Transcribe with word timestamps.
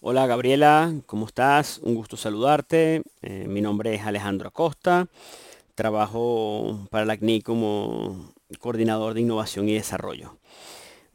Hola 0.00 0.28
Gabriela, 0.28 0.94
¿cómo 1.06 1.26
estás? 1.26 1.80
Un 1.82 1.96
gusto 1.96 2.16
saludarte. 2.16 3.02
Eh, 3.20 3.46
mi 3.48 3.60
nombre 3.60 3.96
es 3.96 4.02
Alejandro 4.02 4.46
Acosta. 4.46 5.08
Trabajo 5.74 6.86
para 6.92 7.04
la 7.04 7.16
CNI 7.16 7.42
como 7.42 8.32
coordinador 8.60 9.14
de 9.14 9.22
innovación 9.22 9.68
y 9.68 9.74
desarrollo. 9.74 10.36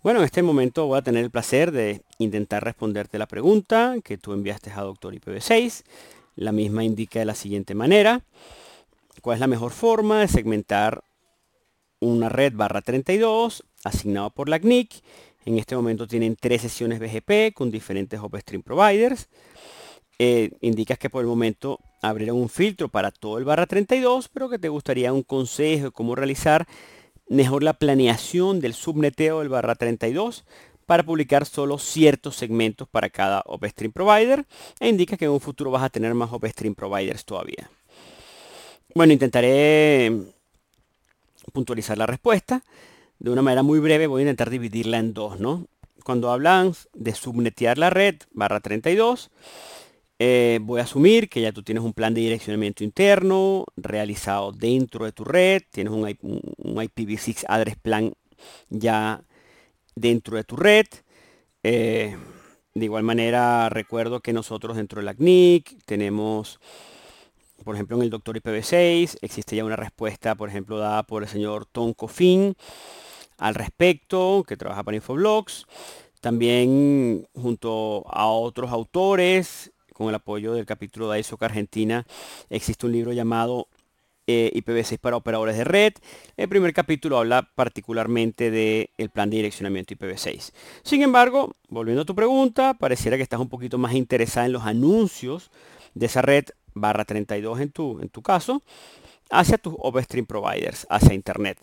Bueno, 0.02 0.20
en 0.20 0.26
este 0.26 0.44
momento 0.44 0.86
voy 0.86 0.98
a 0.98 1.02
tener 1.02 1.24
el 1.24 1.32
placer 1.32 1.72
de 1.72 2.02
intentar 2.18 2.66
responderte 2.66 3.18
la 3.18 3.26
pregunta 3.26 3.96
que 4.04 4.18
tú 4.18 4.34
enviaste 4.34 4.70
a 4.72 4.82
Doctor 4.82 5.14
IPv6. 5.16 5.84
La 6.36 6.52
misma 6.52 6.84
indica 6.84 7.20
de 7.20 7.26
la 7.26 7.36
siguiente 7.36 7.76
manera. 7.76 8.20
¿Cuál 9.22 9.36
es 9.36 9.40
la 9.40 9.48
mejor 9.48 9.72
forma 9.72 10.20
de 10.20 10.28
segmentar 10.28 11.06
una 12.02 12.28
red 12.28 12.52
barra 12.54 12.82
32 12.82 13.64
asignado 13.86 14.30
por 14.32 14.50
la 14.50 14.60
CNIC 14.60 15.02
en 15.46 15.58
este 15.58 15.76
momento 15.76 16.08
tienen 16.08 16.36
tres 16.40 16.62
sesiones 16.62 17.00
BGP 17.00 17.54
con 17.54 17.72
diferentes 17.72 18.20
OpenStream 18.20 18.64
providers. 18.64 19.28
Eh, 20.20 20.52
indicas 20.62 21.00
que 21.00 21.10
por 21.10 21.22
el 21.22 21.28
momento 21.28 21.80
abrieron 22.02 22.38
un 22.38 22.50
filtro 22.50 22.88
para 22.88 23.12
todo 23.12 23.38
el 23.40 23.46
barra 23.46 23.66
32, 23.66 24.30
pero 24.30 24.50
que 24.50 24.60
te 24.60 24.70
gustaría 24.70 25.12
un 25.12 25.24
consejo 25.24 25.86
de 25.86 25.92
cómo 25.92 26.16
realizar 26.16 26.68
mejor 27.28 27.64
la 27.64 27.74
planeación 27.74 28.60
del 28.60 28.74
subneteo 28.74 29.40
del 29.40 29.50
barra 29.50 29.76
32 29.76 30.46
para 30.86 31.04
publicar 31.04 31.46
solo 31.46 31.78
ciertos 31.78 32.36
segmentos 32.36 32.88
para 32.88 33.10
cada 33.10 33.42
OpenStream 33.46 33.92
provider 33.92 34.46
e 34.80 34.90
indica 34.90 35.18
que 35.18 35.26
en 35.26 35.32
un 35.32 35.40
futuro 35.40 35.72
vas 35.72 35.84
a 35.84 35.90
tener 35.90 36.14
más 36.14 36.32
OpenStream 36.32 36.76
providers 36.76 37.26
todavía. 37.26 37.70
Bueno, 38.94 39.14
intentaré 39.14 40.12
puntualizar 41.52 41.98
la 41.98 42.06
respuesta 42.06 42.64
de 43.24 43.32
una 43.32 43.42
manera 43.42 43.64
muy 43.64 43.80
breve 43.80 44.06
voy 44.06 44.22
a 44.22 44.24
intentar 44.26 44.50
dividirla 44.50 45.00
en 45.00 45.14
dos, 45.14 45.40
¿no? 45.40 45.66
Cuando 46.04 46.30
hablan 46.30 46.74
de 46.94 47.16
subnetear 47.16 47.78
la 47.78 47.90
red 47.90 48.18
barra 48.34 48.60
32, 48.60 49.32
eh, 50.20 50.60
voy 50.62 50.82
a 50.82 50.84
asumir 50.84 51.30
que 51.30 51.40
ya 51.40 51.54
tú 51.54 51.64
tienes 51.64 51.86
un 51.86 51.94
plan 51.94 52.14
de 52.14 52.20
direccionamiento 52.20 52.84
interno 52.84 53.66
realizado 53.78 54.52
dentro 54.52 55.06
de 55.06 55.14
tu 55.14 55.24
red, 55.24 55.62
tienes 55.72 55.94
un, 55.94 56.04
IPv6 56.04 57.46
address 57.48 57.78
plan 57.78 58.14
ya 58.70 59.24
dentro 59.96 60.36
de 60.36 60.44
tu 60.44 60.58
red. 60.58 60.86
Eh, 61.64 62.18
de 62.74 62.86
igual 62.86 63.04
manera, 63.04 63.70
recuerdo 63.70 64.20
que 64.20 64.34
nosotros 64.34 64.76
dentro 64.76 65.00
de 65.00 65.06
la 65.06 65.14
CNIC 65.14 65.82
tenemos, 65.86 66.60
por 67.64 67.76
ejemplo, 67.76 67.96
en 67.96 68.04
el 68.04 68.10
doctor 68.10 68.36
IPv6, 68.38 69.20
existe 69.22 69.56
ya 69.56 69.64
una 69.64 69.78
respuesta, 69.78 70.36
por 70.36 70.50
ejemplo, 70.50 70.78
dada 70.78 71.04
por 71.04 71.24
el 71.24 71.30
señor 71.30 71.66
Tom 71.66 71.94
Coffin, 71.94 72.58
al 73.38 73.56
respecto, 73.56 74.44
que 74.48 74.58
trabaja 74.58 74.84
para 74.84 74.98
Infoblogs. 74.98 75.66
También 76.22 77.28
junto 77.34 78.06
a 78.10 78.28
otros 78.28 78.72
autores, 78.72 79.72
con 79.94 80.10
el 80.10 80.16
apoyo 80.16 80.54
del 80.54 80.66
capítulo 80.66 81.10
de 81.10 81.20
ISOC 81.20 81.44
Argentina, 81.44 82.06
existe 82.50 82.86
un 82.86 82.94
libro 82.94 83.14
llamado 83.14 83.68
eh, 84.26 84.52
IPv6 84.56 85.00
para 85.00 85.18
operadores 85.18 85.58
de 85.58 85.66
red. 85.66 85.94
El 86.38 86.48
primer 86.48 86.74
capítulo 86.74 87.18
habla 87.18 87.50
particularmente 87.56 88.52
del 88.52 89.10
plan 89.10 89.30
de 89.30 89.38
direccionamiento 89.38 89.94
IPv6. 89.96 90.54
Sin 90.84 91.02
embargo, 91.02 91.56
volviendo 91.68 92.04
a 92.04 92.06
tu 92.06 92.16
pregunta, 92.16 92.74
pareciera 92.74 93.18
que 93.18 93.24
estás 93.24 93.42
un 93.42 93.50
poquito 93.50 93.78
más 93.78 93.94
interesada 93.94 94.46
en 94.46 94.54
los 94.54 94.64
anuncios 94.64 95.52
de 95.94 96.06
esa 96.06 96.22
red 96.22 96.46
barra 96.74 97.04
32 97.04 97.60
en 97.60 97.72
tu, 97.72 98.00
en 98.00 98.10
tu 98.10 98.22
caso, 98.22 98.62
hacia 99.30 99.58
tus 99.58 99.74
OpenStream 99.78 100.26
providers, 100.26 100.88
hacia 100.90 101.14
Internet. 101.14 101.58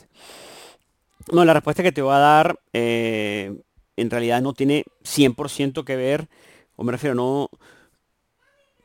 No, 1.32 1.44
la 1.44 1.54
respuesta 1.54 1.82
que 1.82 1.92
te 1.92 2.02
voy 2.02 2.14
a 2.14 2.18
dar 2.18 2.60
eh, 2.72 3.54
en 4.00 4.10
realidad 4.10 4.40
no 4.40 4.54
tiene 4.54 4.84
100% 5.04 5.84
que 5.84 5.96
ver, 5.96 6.28
o 6.76 6.84
me 6.84 6.92
refiero, 6.92 7.14
no... 7.14 7.50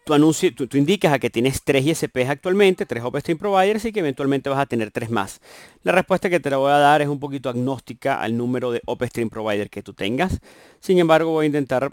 Tu 0.06 0.14
anuncio, 0.14 0.54
tú, 0.54 0.68
indicas 0.78 1.12
a 1.12 1.18
que 1.18 1.32
tienes 1.32 1.64
tres 1.64 1.84
ISPs 1.84 2.30
actualmente, 2.30 2.86
tres 2.86 3.04
OpenStream 3.04 3.40
Providers 3.40 3.86
y 3.86 3.92
que 3.92 4.02
eventualmente 4.02 4.52
vas 4.52 4.60
a 4.60 4.68
tener 4.68 4.92
tres 4.92 5.10
más. 5.10 5.42
La 5.82 5.94
respuesta 5.94 6.30
que 6.30 6.40
te 6.40 6.52
la 6.52 6.58
voy 6.58 6.72
a 6.72 6.78
dar 6.78 7.02
es 7.02 7.08
un 7.08 7.20
poquito 7.20 7.50
agnóstica 7.50 8.22
al 8.22 8.38
número 8.38 8.72
de 8.72 8.84
OpenStream 8.86 9.32
Provider 9.32 9.68
que 9.72 9.82
tú 9.82 9.96
tengas. 9.96 10.42
Sin 10.80 11.00
embargo, 11.00 11.32
voy 11.32 11.46
a 11.46 11.48
intentar, 11.48 11.92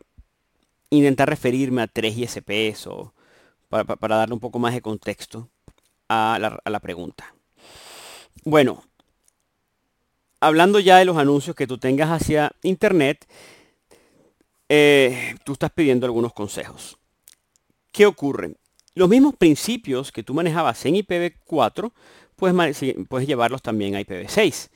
intentar 0.91 1.26
referirme 1.26 1.80
a 1.80 1.86
tres 1.86 2.19
ISPs 2.19 2.86
o 2.86 3.14
para, 3.70 3.97
darle 4.16 4.34
un 4.34 4.41
poco 4.41 4.59
más 4.59 4.74
de 4.74 4.82
contexto 4.82 5.48
a 6.10 6.36
la, 6.38 6.60
a 6.62 6.69
la 6.69 6.80
pregunta. 6.80 7.34
Bueno, 8.44 8.84
hablando 10.42 10.80
ya 10.80 10.98
de 10.98 11.04
los 11.04 11.16
anuncios 11.16 11.54
que 11.54 11.69
tú 11.69 11.78
tengas 11.78 12.10
hacia 12.10 12.50
internet, 12.62 13.26
eh, 14.69 15.36
tú 15.44 15.53
estás 15.53 15.70
pidiendo 15.70 16.04
algunos 16.04 16.32
consejos. 16.32 16.98
¿Qué 17.92 18.06
ocurre? 18.06 18.56
Los 18.94 19.08
mismos 19.08 19.36
principios 19.36 20.10
que 20.10 20.25
tú 20.25 20.34
manejabas 20.34 20.84
en 20.84 20.97
IPv4, 20.97 21.92
puedes, 22.34 22.84
puedes 23.08 23.28
llevarlos 23.28 23.62
también 23.62 23.94
a 23.94 24.00
IPv6. 24.00 24.70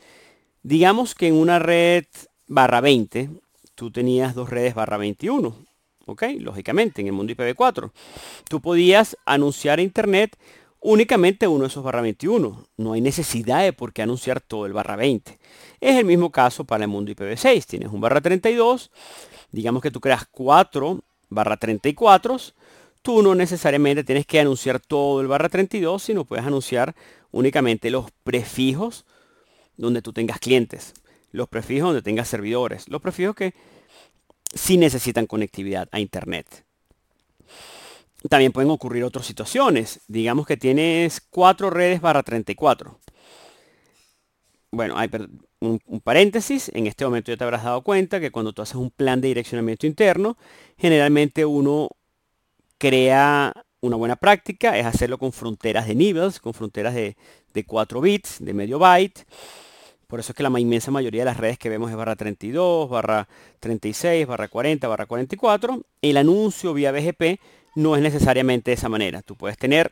Digamos 0.62 1.16
que 1.16 1.26
en 1.26 1.34
una 1.34 1.58
red 1.58 2.04
barra 2.46 2.80
20, 2.80 3.30
tú 3.74 3.90
tenías 3.90 4.36
dos 4.36 4.48
redes 4.50 4.74
barra 4.74 4.98
21. 4.98 5.56
¿Ok? 6.06 6.22
Lógicamente, 6.38 7.00
en 7.00 7.08
el 7.08 7.12
mundo 7.12 7.32
IPv4. 7.32 7.90
Tú 8.48 8.60
podías 8.60 9.16
anunciar 9.24 9.80
a 9.80 9.82
Internet 9.82 10.38
únicamente 10.80 11.48
uno 11.48 11.62
de 11.62 11.68
esos 11.68 11.84
barra 11.84 12.02
21. 12.02 12.66
No 12.76 12.92
hay 12.92 13.00
necesidad 13.00 13.62
de 13.62 13.72
por 13.72 13.92
qué 13.92 14.02
anunciar 14.02 14.40
todo 14.40 14.66
el 14.66 14.72
barra 14.72 14.96
20. 14.96 15.38
Es 15.80 15.96
el 15.96 16.04
mismo 16.04 16.30
caso 16.30 16.64
para 16.64 16.84
el 16.84 16.88
mundo 16.88 17.12
IPv6. 17.12 17.66
Tienes 17.66 17.90
un 17.90 18.00
barra 18.00 18.20
32, 18.20 18.90
digamos 19.52 19.82
que 19.82 19.90
tú 19.90 20.00
creas 20.00 20.26
4 20.30 21.00
barra 21.28 21.56
34, 21.56 22.38
tú 23.02 23.22
no 23.22 23.34
necesariamente 23.34 24.04
tienes 24.04 24.26
que 24.26 24.40
anunciar 24.40 24.80
todo 24.80 25.20
el 25.20 25.26
barra 25.26 25.48
32, 25.48 26.02
sino 26.02 26.24
puedes 26.24 26.46
anunciar 26.46 26.94
únicamente 27.32 27.90
los 27.90 28.10
prefijos 28.24 29.04
donde 29.76 30.02
tú 30.02 30.12
tengas 30.12 30.38
clientes, 30.38 30.94
los 31.32 31.48
prefijos 31.48 31.88
donde 31.88 32.02
tengas 32.02 32.28
servidores, 32.28 32.88
los 32.88 33.02
prefijos 33.02 33.34
que 33.34 33.54
sí 34.54 34.76
necesitan 34.76 35.26
conectividad 35.26 35.88
a 35.92 36.00
Internet. 36.00 36.65
También 38.28 38.52
pueden 38.52 38.70
ocurrir 38.70 39.04
otras 39.04 39.26
situaciones. 39.26 40.00
Digamos 40.08 40.46
que 40.46 40.56
tienes 40.56 41.20
cuatro 41.20 41.70
redes 41.70 42.00
barra 42.00 42.22
34. 42.22 42.98
Bueno, 44.70 44.98
hay 44.98 45.08
un, 45.60 45.80
paréntesis. 46.02 46.70
En 46.74 46.86
este 46.86 47.04
momento 47.04 47.30
ya 47.30 47.36
te 47.36 47.44
habrás 47.44 47.64
dado 47.64 47.82
cuenta 47.82 48.20
que 48.20 48.30
cuando 48.30 48.52
tú 48.52 48.62
haces 48.62 48.76
un 48.76 48.90
plan 48.90 49.20
de 49.20 49.28
direccionamiento 49.28 49.86
interno, 49.86 50.36
generalmente 50.76 51.44
uno 51.44 51.88
crea 52.78 53.52
una 53.80 53.96
buena 53.96 54.16
práctica, 54.16 54.76
es 54.76 54.84
hacerlo 54.84 55.18
con 55.18 55.32
fronteras 55.32 55.86
de 55.86 55.94
niveles, 55.94 56.40
con 56.40 56.52
fronteras 56.54 56.94
de, 56.94 57.16
de 57.54 57.64
4 57.64 58.00
bits, 58.00 58.36
de 58.40 58.52
medio 58.52 58.78
byte. 58.78 59.24
Por 60.06 60.20
eso 60.20 60.32
es 60.32 60.36
que 60.36 60.42
la 60.42 60.60
inmensa 60.60 60.90
mayoría 60.90 61.22
de 61.22 61.26
las 61.26 61.36
redes 61.36 61.58
que 61.58 61.68
vemos 61.68 61.90
es 61.90 61.96
barra 61.96 62.16
32, 62.16 62.88
barra 62.88 63.28
36, 63.60 64.26
barra 64.26 64.48
40, 64.48 64.86
barra 64.88 65.06
44. 65.06 65.82
El 66.00 66.16
anuncio 66.16 66.74
vía 66.74 66.92
BGP 66.92 67.40
no 67.76 67.94
es 67.94 68.02
necesariamente 68.02 68.72
de 68.72 68.74
esa 68.74 68.88
manera. 68.88 69.22
Tú 69.22 69.36
puedes 69.36 69.56
tener 69.56 69.90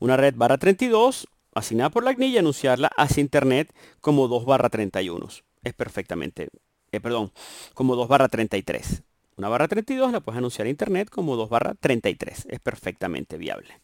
una 0.00 0.16
red 0.16 0.34
barra 0.34 0.58
32 0.58 1.28
asignada 1.54 1.90
por 1.90 2.02
la 2.02 2.14
CNI 2.14 2.26
y 2.26 2.38
anunciarla 2.38 2.90
hacia 2.96 3.20
internet 3.20 3.72
como 4.00 4.26
2 4.26 4.44
barra 4.44 4.68
31. 4.68 5.28
Es 5.62 5.74
perfectamente, 5.74 6.48
eh, 6.92 7.00
perdón, 7.00 7.30
como 7.74 7.94
2 7.94 8.08
barra 8.08 8.28
33. 8.28 9.02
Una 9.36 9.48
barra 9.48 9.68
32 9.68 10.12
la 10.12 10.20
puedes 10.20 10.38
anunciar 10.38 10.66
a 10.66 10.70
internet 10.70 11.10
como 11.10 11.36
2 11.36 11.48
barra 11.48 11.74
33. 11.74 12.46
Es 12.48 12.60
perfectamente 12.60 13.36
viable. 13.36 13.80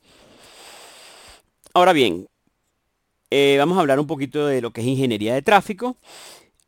Ahora 1.75 1.93
bien, 1.93 2.28
eh, 3.31 3.56
vamos 3.59 3.77
a 3.77 3.81
hablar 3.81 4.00
un 4.00 4.06
poquito 4.06 4.47
de 4.47 4.62
lo 4.62 4.72
que 4.72 4.81
es 4.81 4.87
ingeniería 4.87 5.34
de 5.34 5.43
tráfico. 5.43 5.97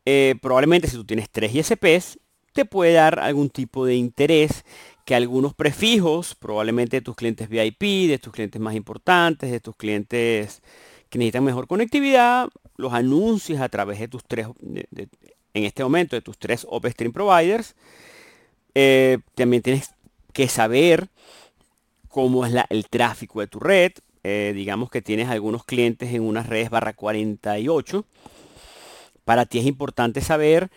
Eh, 0.05 0.35
probablemente 0.39 0.87
si 0.87 0.95
tú 0.97 1.05
tienes 1.05 1.29
tres 1.31 1.53
ISPs, 1.53 2.19
te 2.53 2.65
puede 2.65 2.93
dar 2.93 3.19
algún 3.19 3.49
tipo 3.49 3.85
de 3.85 3.95
interés 3.95 4.63
que 5.05 5.15
algunos 5.15 5.53
prefijos, 5.53 6.33
probablemente 6.35 6.97
de 6.97 7.01
tus 7.01 7.15
clientes 7.15 7.47
VIP, 7.47 8.09
de 8.09 8.19
tus 8.19 8.33
clientes 8.33 8.59
más 8.59 8.75
importantes, 8.75 9.51
de 9.51 9.59
tus 9.59 9.75
clientes 9.75 10.63
que 11.09 11.19
necesitan 11.19 11.43
mejor 11.43 11.67
conectividad, 11.67 12.49
los 12.75 12.91
anuncios 12.91 13.61
a 13.61 13.69
través 13.69 13.99
de 13.99 14.07
tus 14.07 14.23
tres, 14.25 14.47
en 14.61 15.63
este 15.63 15.83
momento, 15.83 16.15
de 16.15 16.21
tus 16.21 16.37
tres 16.39 16.65
OpenStream 16.67 17.13
providers. 17.13 17.75
Eh, 18.73 19.19
también 19.35 19.61
tienes 19.61 19.91
que 20.33 20.49
saber 20.49 21.07
cómo 22.09 22.45
es 22.45 22.53
el 22.69 22.87
tráfico 22.89 23.39
de 23.39 23.47
tu 23.47 23.59
red. 23.59 23.91
Eh, 24.23 24.53
digamos 24.55 24.89
que 24.89 25.03
tienes 25.03 25.29
algunos 25.29 25.63
clientes 25.65 26.13
en 26.13 26.23
unas 26.23 26.49
redes 26.49 26.71
barra 26.71 26.93
48. 26.93 28.05
Para 29.23 29.45
ti 29.45 29.59
es 29.59 29.65
importante 29.65 30.21
saber 30.21 30.71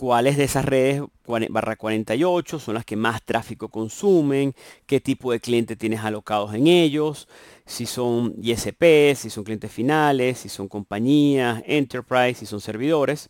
cuáles 0.00 0.38
de 0.38 0.44
esas 0.44 0.64
redes 0.64 1.02
barra 1.50 1.76
48 1.76 2.58
son 2.58 2.72
las 2.72 2.86
que 2.86 2.96
más 2.96 3.22
tráfico 3.22 3.68
consumen, 3.68 4.54
qué 4.86 4.98
tipo 4.98 5.30
de 5.30 5.40
clientes 5.40 5.76
tienes 5.76 6.00
alocados 6.00 6.54
en 6.54 6.68
ellos, 6.68 7.28
si 7.66 7.84
son 7.84 8.34
ISP, 8.40 9.14
si 9.14 9.28
son 9.28 9.44
clientes 9.44 9.70
finales, 9.70 10.38
si 10.38 10.48
son 10.48 10.68
compañías, 10.68 11.62
enterprise, 11.66 12.40
si 12.40 12.46
son 12.46 12.62
servidores. 12.62 13.28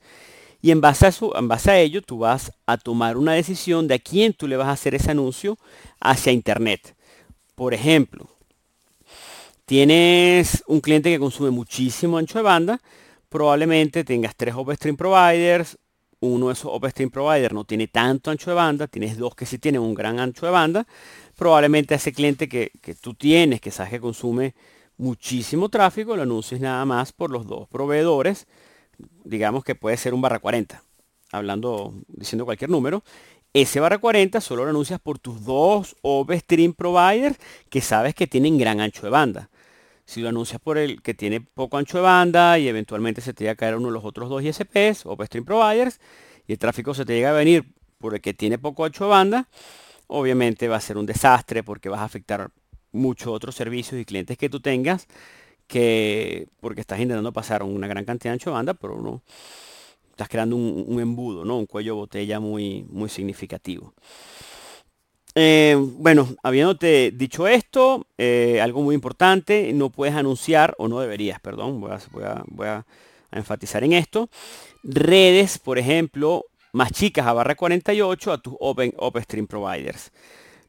Y 0.63 0.71
en 0.71 0.81
base, 0.81 1.07
a 1.07 1.09
eso, 1.09 1.37
en 1.37 1.49
base 1.49 1.73
a 1.73 1.81
ello, 1.81 2.03
tú 2.03 2.19
vas 2.19 2.53
a 2.67 2.79
tomar 2.79 3.17
una 3.17 3.33
decisión 3.33 3.89
de 3.89 3.95
a 3.95 3.99
quién 3.99 4.33
tú 4.33 4.47
le 4.47 4.57
vas 4.57 4.69
a 4.69 4.73
hacer 4.73 4.95
ese 4.95 5.11
anuncio 5.11 5.59
hacia 5.99 6.31
Internet. 6.31 6.95
Por 7.57 7.75
ejemplo, 7.75 8.29
tienes 9.67 10.63
un 10.69 10.81
cliente 10.81 11.11
que 11.11 11.19
consume 11.19 11.51
muchísimo 11.51 12.17
ancho 12.17 12.39
de 12.39 12.45
banda, 12.45 12.81
probablemente 13.29 14.05
tengas 14.05 14.37
tres 14.37 14.55
OpenStream 14.55 14.97
providers, 14.97 15.77
uno 16.21 16.49
de 16.49 16.53
esos 16.53 16.71
OpenStream 16.73 17.11
providers 17.11 17.55
no 17.55 17.65
tiene 17.65 17.89
tanto 17.89 18.31
ancho 18.31 18.51
de 18.51 18.55
banda, 18.57 18.87
tienes 18.87 19.17
dos 19.17 19.35
que 19.35 19.47
sí 19.47 19.59
tienen 19.59 19.81
un 19.81 19.95
gran 19.95 20.21
ancho 20.21 20.47
de 20.47 20.53
banda, 20.53 20.87
probablemente 21.37 21.95
ese 21.95 22.13
cliente 22.13 22.49
que, 22.49 22.73
que 22.83 22.95
tú 22.95 23.15
tienes, 23.15 23.61
que 23.61 23.71
sabes 23.71 23.91
que 23.91 24.01
consume 24.01 24.55
muchísimo 24.99 25.69
tráfico, 25.71 26.15
lo 26.15 26.23
anuncies 26.23 26.61
nada 26.61 26.85
más 26.85 27.13
por 27.13 27.31
los 27.31 27.47
dos 27.47 27.69
proveedores, 27.69 28.47
digamos 29.25 29.65
que 29.65 29.75
puede 29.75 29.97
ser 29.97 30.13
un 30.13 30.21
barra 30.21 30.39
40, 30.39 30.83
hablando, 31.33 31.95
diciendo 32.09 32.45
cualquier 32.45 32.71
número, 32.71 33.03
ese 33.53 33.81
barra 33.81 33.99
40 33.99 34.41
solo 34.41 34.65
lo 34.65 34.71
anuncias 34.71 35.01
por 35.01 35.19
tus 35.19 35.45
dos 35.45 35.97
OpenStream 36.03 36.75
providers 36.75 37.37
que 37.69 37.81
sabes 37.81 38.15
que 38.15 38.27
tienen 38.27 38.59
gran 38.59 38.81
ancho 38.81 39.03
de 39.03 39.11
banda. 39.11 39.51
Si 40.11 40.23
lo 40.23 40.29
anuncias 40.29 40.61
por 40.61 40.77
el 40.77 41.03
que 41.03 41.15
tiene 41.15 41.41
poco 41.41 41.77
ancho 41.77 41.99
de 41.99 42.03
banda 42.03 42.59
y 42.59 42.67
eventualmente 42.67 43.21
se 43.21 43.33
te 43.33 43.45
llega 43.45 43.53
a 43.53 43.55
caer 43.55 43.77
uno 43.77 43.87
de 43.87 43.93
los 43.93 44.05
otros 44.05 44.29
dos 44.29 44.43
ISPs, 44.43 45.07
OpenStream 45.07 45.45
providers, 45.45 46.01
y 46.49 46.53
el 46.55 46.59
tráfico 46.59 46.95
se 46.95 47.05
te 47.05 47.15
llega 47.15 47.31
a 47.31 47.33
venir 47.33 47.73
por 47.99 48.15
el 48.15 48.21
que 48.21 48.35
tiene 48.35 48.59
poco 48.59 48.85
ancho 48.85 49.05
de 49.05 49.11
banda, 49.11 49.49
obviamente 50.09 50.67
va 50.67 50.79
a 50.79 50.81
ser 50.81 50.99
un 50.99 51.07
desastre 51.07 51.63
porque 51.63 51.89
vas 51.89 52.01
a 52.01 52.07
afectar 52.07 52.51
muchos 52.91 53.29
otros 53.29 53.55
servicios 53.55 54.01
y 54.01 54.05
clientes 54.05 54.37
que 54.37 54.49
tú 54.49 54.59
tengas 54.59 55.07
que 55.69 56.49
porque 56.59 56.81
estás 56.81 56.99
intentando 56.99 57.33
pasar 57.33 57.63
una 57.63 57.87
gran 57.87 58.05
cantidad 58.05 58.31
de 58.31 58.35
ancho 58.35 58.51
de 58.51 58.55
banda, 58.55 58.75
pero 58.75 59.01
no 59.01 59.23
estás 60.11 60.29
creando 60.29 60.57
un, 60.57 60.99
embudo, 60.99 61.45
¿no? 61.45 61.57
Un 61.57 61.67
cuello 61.67 61.95
botella 61.95 62.41
muy, 62.41 62.85
muy 62.91 63.09
significativo. 63.09 63.95
Eh, 65.35 65.77
bueno, 65.79 66.29
habiéndote 66.43 67.13
dicho 67.13 67.47
esto, 67.47 68.07
eh, 68.19 68.61
algo 68.61 68.83
muy 68.83 68.95
importante, 68.95 69.73
no 69.73 69.91
puedes 69.91 70.15
anunciar, 70.15 70.75
o 70.79 70.89
no 70.89 71.01
deberías, 71.01 71.41
perdón, 71.41 71.81
voy 71.81 72.67
a, 72.67 72.85
enfatizar 73.33 73.85
en 73.85 73.93
esto, 73.93 74.29
redes, 74.83 75.59
por 75.59 75.79
ejemplo, 75.79 76.47
más 76.73 76.91
chicas 76.91 77.27
a 77.27 77.33
barra 77.33 77.55
48 77.55 78.33
a 78.33 78.39
tus 78.39 78.55
Open, 78.59 78.93
OpenStream 78.97 79.47
providers. 79.47 80.11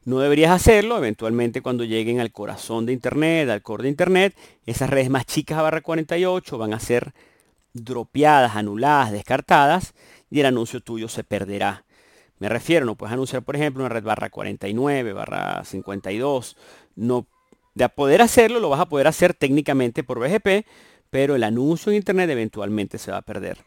No 0.04 0.20
deberías 0.20 0.52
hacerlo, 0.52 0.96
eventualmente 0.96 1.60
cuando 1.60 1.84
lleguen 1.84 2.20
al 2.20 2.30
corazón 2.30 2.86
de 2.86 2.92
Internet, 2.92 3.48
al 3.48 3.62
core 3.62 3.84
de 3.84 3.88
Internet, 3.88 4.36
esas 4.64 4.90
redes 4.90 5.10
más 5.10 5.26
chicas 5.26 5.58
a 5.58 5.62
barra 5.62 5.80
48 5.80 6.58
van 6.58 6.72
a 6.72 6.80
ser 6.80 7.12
dropeadas, 7.72 8.54
anuladas, 8.54 9.10
descartadas 9.12 9.94
y 10.30 10.40
el 10.40 10.46
anuncio 10.46 10.80
tuyo 10.80 11.08
se 11.08 11.24
perderá. 11.24 11.84
Me 12.42 12.48
refiero, 12.48 12.84
no 12.84 12.96
puedes 12.96 13.12
anunciar, 13.12 13.44
por 13.44 13.54
ejemplo, 13.54 13.84
una 13.84 13.88
red 13.88 14.02
barra 14.02 14.28
49, 14.28 15.12
barra 15.12 15.62
52. 15.64 16.56
No, 16.96 17.24
de 17.76 17.88
poder 17.88 18.20
hacerlo, 18.20 18.58
lo 18.58 18.68
vas 18.68 18.80
a 18.80 18.88
poder 18.88 19.06
hacer 19.06 19.32
técnicamente 19.32 20.02
por 20.02 20.18
BGP, 20.18 20.66
pero 21.08 21.36
el 21.36 21.44
anuncio 21.44 21.92
en 21.92 21.98
Internet 21.98 22.28
eventualmente 22.30 22.98
se 22.98 23.12
va 23.12 23.18
a 23.18 23.22
perder. 23.22 23.58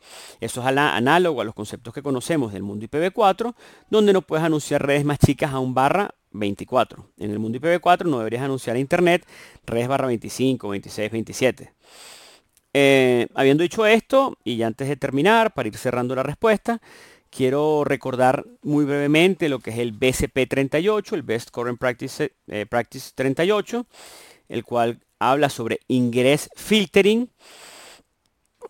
Eso 0.42 0.60
es 0.60 0.68
análogo 0.68 1.39
a 1.39 1.45
los 1.45 1.56
conceptos 1.56 1.94
que 1.94 2.04
conocemos 2.04 2.51
del 2.51 2.63
mundo 2.63 2.86
IPv4, 2.86 3.56
donde 3.89 4.12
no 4.12 4.22
puedes 4.22 4.44
anunciar 4.44 4.86
redes 4.86 5.06
más 5.06 5.19
chicas 5.19 5.54
a 5.54 5.60
un 5.60 5.74
barra 5.74 6.13
24. 6.31 7.12
En 7.18 7.31
el 7.31 7.39
mundo 7.39 7.57
IPv4 7.57 8.04
no 8.04 8.18
deberías 8.18 8.44
anunciar 8.44 8.75
a 8.75 8.80
Internet 8.80 9.25
redes 9.66 9.88
barra 9.88 10.07
25, 10.07 10.68
26, 10.68 11.12
27. 11.13 11.74
habiendo 13.36 13.63
dicho 13.63 13.86
esto, 13.86 14.38
y 14.44 14.62
antes 14.63 14.89
de 14.89 14.98
terminar, 14.98 15.54
para 15.54 15.69
ir 15.69 15.78
cerrando 15.78 16.13
la 16.13 16.24
respuesta, 16.24 16.81
quiero 17.30 17.83
recordar 17.83 18.45
muy 18.62 18.86
brevemente 18.86 19.50
lo 19.50 19.60
que 19.60 19.72
es 19.72 19.77
el 19.80 19.92
BCP 19.92 20.48
38, 20.48 21.16
el 21.16 21.24
Best 21.24 21.51
Current 21.51 21.80
Practice, 21.80 22.33
eh, 22.48 22.66
Practice 22.66 23.12
38, 23.16 23.86
el 24.50 24.63
cual 24.63 25.00
habla 25.19 25.50
sobre 25.50 25.80
ingress 25.88 26.50
filtering. 26.56 27.30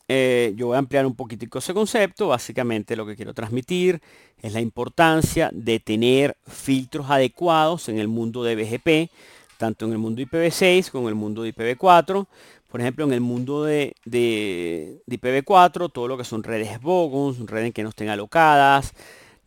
Eh, 0.07 0.53
yo 0.55 0.67
voy 0.67 0.75
a 0.75 0.79
ampliar 0.79 1.05
un 1.05 1.15
poquitico 1.15 1.59
ese 1.59 1.73
concepto. 1.73 2.27
Básicamente 2.27 2.95
lo 2.95 3.05
que 3.05 3.15
quiero 3.15 3.33
transmitir 3.33 4.01
es 4.41 4.53
la 4.53 4.61
importancia 4.61 5.49
de 5.53 5.79
tener 5.79 6.37
filtros 6.47 7.09
adecuados 7.09 7.89
en 7.89 7.99
el 7.99 8.07
mundo 8.07 8.43
de 8.43 8.55
BGP, 8.55 9.11
tanto 9.57 9.85
en 9.85 9.93
el 9.93 9.97
mundo 9.97 10.21
IPv6 10.21 10.91
como 10.91 11.07
en 11.07 11.13
el 11.13 11.15
mundo 11.15 11.43
de 11.43 11.53
IPv4. 11.53 12.27
Por 12.69 12.81
ejemplo, 12.81 13.05
en 13.05 13.13
el 13.13 13.21
mundo 13.21 13.63
de, 13.63 13.95
IPv4, 14.05 15.91
todo 15.91 16.07
lo 16.07 16.17
que 16.17 16.23
son 16.23 16.43
redes 16.43 16.81
bogons, 16.81 17.39
redes 17.49 17.73
que 17.73 17.83
no 17.83 17.89
estén 17.89 18.09
alocadas, 18.09 18.93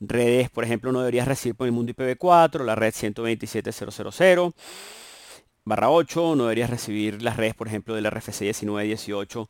redes, 0.01 0.51
por 0.51 0.65
ejemplo, 0.65 0.93
no 0.93 1.01
deberías 1.01 1.29
recibir 1.29 1.57
por 1.57 1.67
el 1.67 1.73
mundo 1.73 1.93
IPv4, 1.93 2.65
la 2.65 2.75
red 2.75 2.93
127.000 2.93 4.55
barra 5.69 5.91
8, 5.91 6.35
no 6.37 6.45
deberías 6.45 6.71
recibir 6.71 7.23
las 7.23 7.37
redes, 7.37 7.55
por 7.55 7.69
ejemplo, 7.69 7.95
del 7.95 8.11
RFC 8.11 8.41
1918 8.41 9.49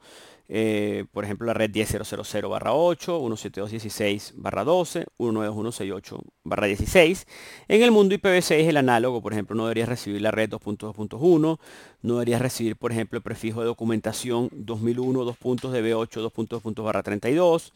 eh, 0.51 1.05
por 1.13 1.25
ejemplo, 1.25 1.47
la 1.47 1.53
red 1.53 1.71
10.000 1.71 2.49
barra 2.49 2.73
8, 2.73 3.21
172.16 3.21 4.33
barra 4.37 4.65
12, 4.65 5.07
192.168 5.19 6.23
barra 6.45 6.67
16. 6.67 7.27
En 7.69 7.83
el 7.83 7.91
mundo 7.91 8.15
IPv6 8.15 8.53
es 8.53 8.69
el 8.69 8.79
análogo, 8.79 9.21
por 9.21 9.35
ejemplo, 9.35 9.55
no 9.55 9.65
deberías 9.65 9.91
recibir 9.91 10.23
la 10.23 10.31
red 10.31 10.49
2.2.1, 10.49 11.59
no 12.01 12.15
deberías 12.15 12.41
recibir, 12.41 12.77
por 12.77 12.93
ejemplo, 12.93 13.19
el 13.19 13.23
prefijo 13.23 13.61
de 13.61 13.67
documentación 13.67 14.49
2001, 14.53 15.25
2 15.25 15.37
puntos 15.37 15.73
de 15.73 15.85
B8, 15.85 16.21
2 16.23 16.33
puntos, 16.33 16.63
puntos 16.63 16.85
barra 16.85 17.03
32. 17.03 17.75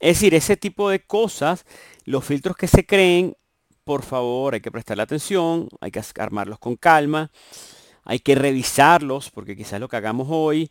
Es 0.00 0.16
decir, 0.16 0.34
ese 0.34 0.56
tipo 0.56 0.90
de 0.90 1.00
cosas, 1.00 1.64
los 2.04 2.24
filtros 2.24 2.56
que 2.56 2.66
se 2.66 2.84
creen, 2.86 3.36
por 3.88 4.02
favor, 4.02 4.52
hay 4.52 4.60
que 4.60 4.70
prestarle 4.70 5.02
atención, 5.02 5.66
hay 5.80 5.90
que 5.90 6.02
armarlos 6.18 6.58
con 6.58 6.76
calma, 6.76 7.30
hay 8.04 8.18
que 8.18 8.34
revisarlos, 8.34 9.30
porque 9.30 9.56
quizás 9.56 9.80
lo 9.80 9.88
que 9.88 9.96
hagamos 9.96 10.28
hoy 10.30 10.70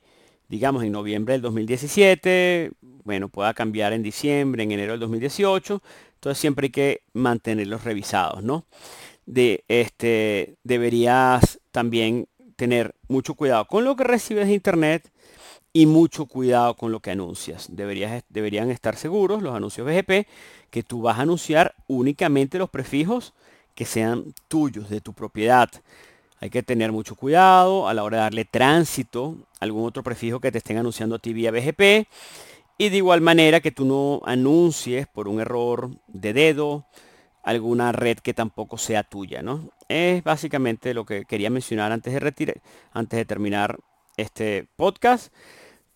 digamos, 0.49 0.83
en 0.83 0.91
noviembre 0.91 1.33
del 1.33 1.41
2017, 1.41 2.71
bueno, 3.03 3.27
pueda 3.29 3.55
cambiar 3.55 3.93
en 3.93 4.03
diciembre, 4.03 4.61
en 4.63 4.71
enero 4.71 4.93
del 4.93 4.99
2018. 5.01 5.81
Entonces 6.13 6.39
siempre 6.39 6.67
hay 6.67 6.71
que 6.71 7.01
mantenerlos 7.13 7.83
revisados, 7.83 8.43
¿no? 8.43 8.65
De, 9.25 9.63
este, 9.67 10.55
deberías 10.63 11.59
también 11.71 12.27
tener 12.55 12.93
mucho 13.07 13.33
cuidado 13.33 13.65
con 13.65 13.83
lo 13.83 13.95
que 13.95 14.03
recibes 14.03 14.47
de 14.47 14.53
internet 14.53 15.11
y 15.77 15.85
mucho 15.85 16.25
cuidado 16.25 16.74
con 16.74 16.91
lo 16.91 17.01
que 17.01 17.12
anuncias. 17.12 17.68
Deberías, 17.69 18.24
deberían 18.29 18.71
estar 18.71 18.95
seguros 18.95 19.44
los 19.44 19.53
anuncios 19.53 19.85
BGP 19.85 20.27
que 20.71 20.81
tú 20.81 21.03
vas 21.03 21.19
a 21.19 21.21
anunciar 21.21 21.75
únicamente 21.85 22.57
los 22.57 22.71
prefijos 22.71 23.35
que 23.75 23.85
sean 23.85 24.33
tuyos, 24.47 24.89
de 24.89 25.01
tu 25.01 25.13
propiedad. 25.13 25.69
Hay 26.40 26.49
que 26.49 26.63
tener 26.63 26.92
mucho 26.92 27.13
cuidado 27.13 27.87
a 27.87 27.94
la 27.94 28.04
hora 28.04 28.18
de 28.18 28.23
darle 28.23 28.45
tránsito 28.45 29.35
a 29.59 29.66
algún 29.66 29.85
otro 29.85 30.01
prefijo 30.01 30.40
que 30.40 30.51
te 30.51 30.57
estén 30.57 30.78
anunciando 30.78 31.18
a 31.18 31.19
ti 31.19 31.31
vía 31.31 31.51
BGP. 31.51 32.07
Y 32.80 32.90
de 32.90 32.97
igual 32.97 33.21
manera 33.21 33.59
que 33.59 33.71
tú 33.71 33.85
no 33.85 34.23
anuncies 34.25 35.06
por 35.06 35.28
un 35.28 35.40
error 35.40 35.92
de 36.07 36.33
dedo 36.33 36.87
alguna 37.44 37.92
red 37.92 38.18
que 38.18 38.33
tampoco 38.33 38.80
sea 38.80 39.04
tuya, 39.04 39.44
¿no? 39.44 39.69
Es 39.87 40.23
básicamente 40.23 40.95
lo 40.95 41.06
que 41.06 41.25
quería 41.25 41.51
mencionar 41.51 41.92
antes 41.92 42.13
de 42.13 42.19
retirar, 42.19 42.61
antes 42.94 43.18
de 43.18 43.25
terminar 43.25 43.78
este 44.18 44.68
podcast. 44.75 45.31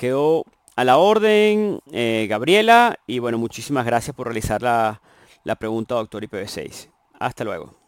Quedó 0.01 0.45
a 0.75 0.83
la 0.83 0.97
orden, 0.97 1.79
eh, 1.91 2.25
Gabriela, 2.27 2.97
y 3.05 3.19
bueno, 3.19 3.37
muchísimas 3.37 3.85
gracias 3.85 4.15
por 4.15 4.25
realizar 4.25 4.59
la, 4.63 4.99
la 5.43 5.55
pregunta, 5.57 5.93
doctor 5.93 6.23
IPv6. 6.23 6.89
Hasta 7.19 7.43
luego. 7.43 7.80